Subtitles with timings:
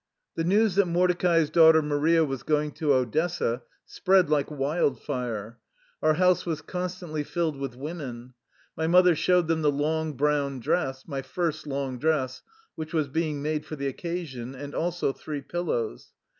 [0.33, 5.59] The news that Mordecai's daughter Maria was going to Odessa spread like wild fire;
[6.01, 8.33] our house was constantly filled with women.
[8.75, 12.41] My mother showed them the long brown dress— my first long dress—
[12.75, 16.11] which was being made for the oc casion, and also three pillows.